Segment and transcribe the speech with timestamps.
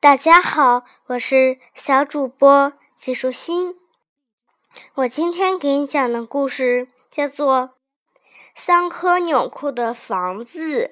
[0.00, 3.76] 大家好，我是小主播季舒心。
[4.94, 7.62] 我今天给你讲的故事叫做
[8.54, 10.84] 《三颗纽扣的房子》。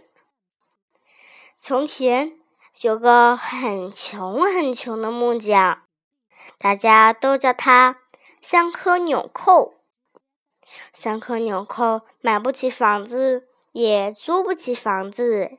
[1.61, 2.33] 从前
[2.81, 5.82] 有个很穷很穷的木匠，
[6.58, 8.01] 大家都叫他
[8.42, 9.74] 三颗纽扣。
[10.92, 15.58] 三颗纽扣买不起房子，也租不起房子。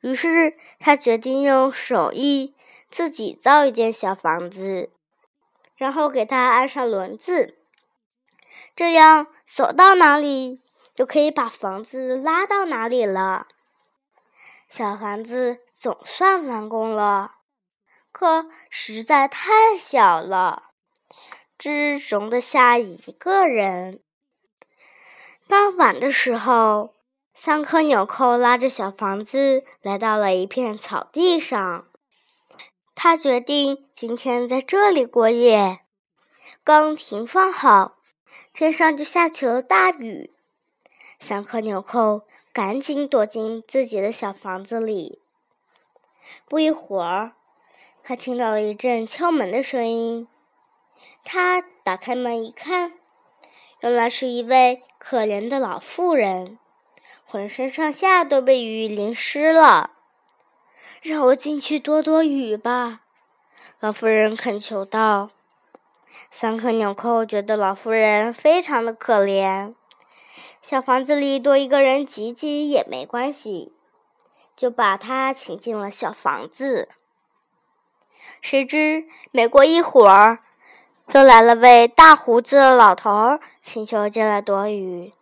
[0.00, 2.54] 于是他决定用手艺
[2.88, 4.90] 自己造一间小房子，
[5.76, 7.58] 然后给它安上轮子，
[8.74, 10.62] 这样走到哪里
[10.94, 13.46] 就可以把房子拉到哪里了。
[14.68, 17.34] 小房子总算完工了，
[18.10, 20.70] 可实在太小了，
[21.58, 24.02] 只容得下一个人。
[25.46, 26.94] 傍晚的时候。
[27.42, 31.86] 三颗纽扣拉着小房子来到了一片草地上，
[32.94, 35.80] 他决定今天在这里过夜。
[36.62, 37.96] 刚停放好，
[38.52, 40.34] 天上就下起了大雨。
[41.18, 45.22] 三颗纽扣赶紧躲进自己的小房子里。
[46.46, 47.32] 不一会儿，
[48.02, 50.28] 他听到了一阵敲门的声音。
[51.24, 52.92] 他打开门一看，
[53.80, 56.58] 原来是一位可怜的老妇人。
[57.30, 59.90] 浑身上下都被雨淋湿了，
[61.00, 63.02] 让我进去躲躲雨吧，
[63.78, 65.30] 老妇人恳求道。
[66.32, 69.74] 三颗纽扣觉得老妇人非常的可怜，
[70.60, 73.76] 小房子里多一个人挤挤也没关系，
[74.56, 76.88] 就把她请进了小房子。
[78.40, 80.40] 谁知没过一会儿，
[81.14, 85.12] 又来了位大胡子老头，请求进来躲雨。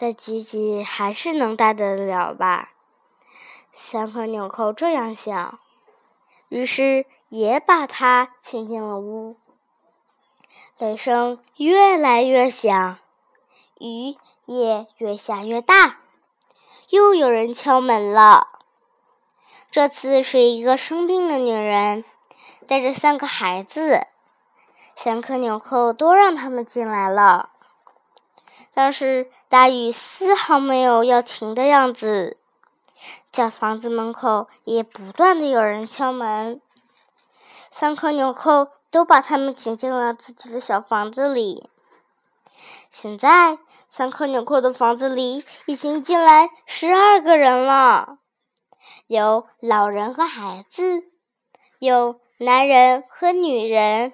[0.00, 2.70] 再挤挤还是能待得了吧？
[3.70, 5.60] 三颗纽扣这样想，
[6.48, 9.36] 于是也把他请进了屋。
[10.78, 12.96] 雷声越来越响，
[13.78, 14.16] 雨
[14.46, 15.98] 也越下越大，
[16.88, 18.48] 又有人敲门了。
[19.70, 22.06] 这次是一个生病的女人，
[22.66, 24.06] 带着三个孩子。
[24.96, 27.50] 三颗纽扣都让他们进来了。
[28.72, 32.38] 但是大雨丝毫没有要停的样子，
[33.32, 36.60] 在房子门口也不断的有人敲门。
[37.72, 41.68] 三颗纽扣都把他们请进了自己的小房子里。
[42.90, 43.58] 现在，
[43.88, 48.18] 三颗纽扣的房子里已经进来十二个人了，
[49.06, 51.04] 有老人和孩子，
[51.78, 54.12] 有男人和女人，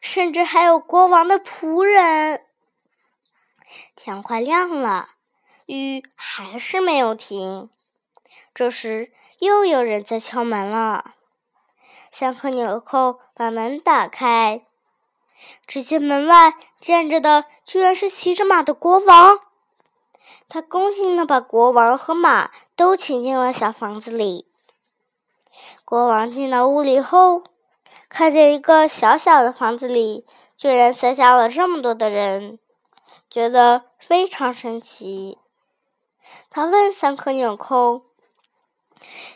[0.00, 2.42] 甚至还有国王的仆人。
[3.96, 5.10] 天快亮了，
[5.66, 7.70] 雨还是没有停。
[8.54, 11.14] 这时，又有人在敲门了。
[12.10, 14.66] 三颗纽扣把门打开，
[15.66, 19.40] 只见门外站着的居然是骑着马的国王。
[20.48, 24.46] 他恭敬的把国王和马都请进了小房子里。
[25.86, 27.44] 国王进到屋里后，
[28.10, 32.58] 看见一个小小的房子里居然塞下了这么多的人。
[33.32, 35.38] 觉得非常神奇，
[36.50, 38.02] 他问三颗纽扣：“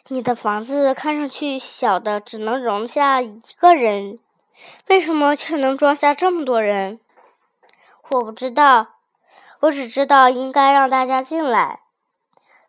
[0.09, 4.19] 你的房子看上去小的只能容下一个人，
[4.89, 7.01] 为什么却能装下这么多人？”
[8.11, 8.97] 我不知道，
[9.61, 11.81] 我只知道应该让大家进来。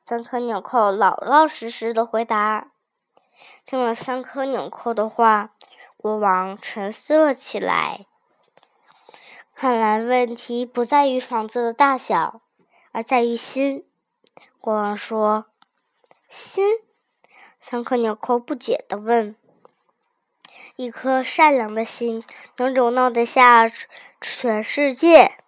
[0.06, 2.72] 三颗纽扣老老实实的回答。
[3.66, 5.50] 听了三颗纽扣的话，
[5.98, 8.07] 国王沉思了起来。
[9.60, 12.42] 看来问题不在于房子的大小，
[12.92, 13.84] 而在于心。
[14.62, 15.48] 国王说
[16.30, 16.64] ：“心？”
[17.60, 19.36] 三颗纽扣不解地问
[20.78, 22.24] ：“一颗善良的心
[22.58, 23.68] 能容纳得下
[24.22, 25.40] 全世界？”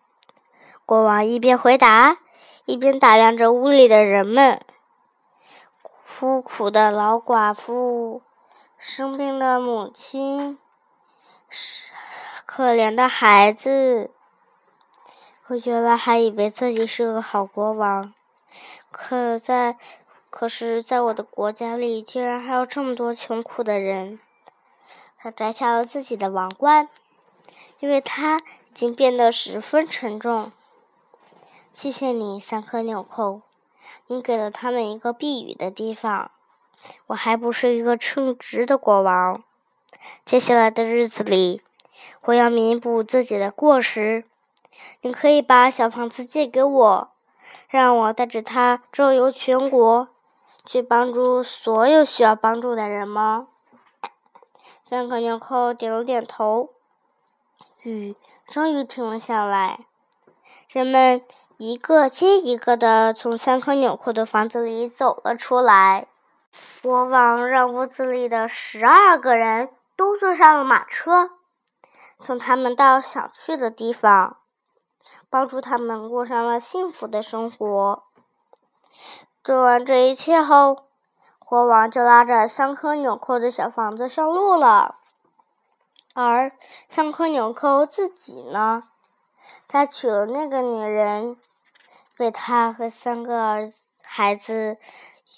[0.87, 2.17] 国王一边回答，
[2.65, 4.59] 一边打量着屋里的人们：
[6.17, 8.23] 孤苦的老寡妇，
[8.75, 10.57] 生病的母亲。
[11.49, 11.89] 是。
[12.45, 14.09] 可怜的孩子，
[15.47, 18.13] 我原来还以为自己是个好国王，
[18.91, 19.77] 可在，
[20.31, 24.19] 可是，在我的国家里，竟然还有这么多穷苦的人。
[25.17, 26.89] 他摘下了自己的王冠，
[27.79, 30.51] 因为他已经变得十分沉重。
[31.71, 33.41] 谢谢你，三颗纽扣，
[34.07, 36.31] 你给了他们一个避雨的地方。
[37.07, 39.43] 我还不是一个称职的国王。
[40.25, 41.61] 接下来的日子里。
[42.25, 44.25] 我要弥补自己的过失，
[45.01, 47.09] 你可以把小房子借给我，
[47.69, 50.09] 让我带着它周游全国，
[50.65, 53.47] 去帮助所有需要帮助的人吗？
[54.83, 56.69] 三颗纽扣点了点头，
[57.83, 58.15] 雨
[58.47, 59.79] 终于停了下来。
[60.67, 61.21] 人们
[61.57, 66.07] 一个接一个的从三颗纽扣的房子里走了出来。
[66.81, 69.69] 国王让屋子里的十二个人
[69.99, 71.31] 都坐上了马车，
[72.21, 74.37] 送他们到想去的地方，
[75.29, 78.03] 帮助他们过上了幸福的生活。
[79.43, 80.85] 做完这一切后，
[81.37, 84.95] 国王就拉着三颗纽扣的小房子上路了。
[86.13, 86.53] 而
[86.87, 88.83] 三颗纽扣自己呢，
[89.67, 91.35] 他娶了那个女人，
[92.19, 94.77] 为他和三个儿子孩子。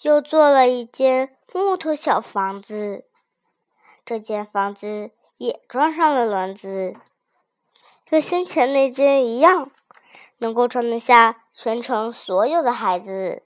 [0.04, 3.06] 又做了一间木头小房子，
[4.06, 6.96] 这间房子也装上了轮子，
[8.10, 9.72] 和先前那间一样，
[10.40, 13.44] 能够装得下全城所有的孩子。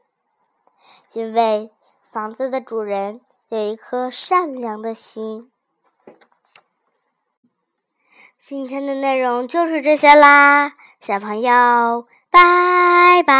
[1.13, 1.71] 因为
[2.11, 5.51] 房子的主人有一颗善良的心。
[8.37, 13.35] 今天的内容就是这些啦，小朋友，拜拜。